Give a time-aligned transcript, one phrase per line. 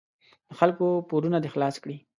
[0.49, 1.97] د خلکو پورونه دې خلاص کړي.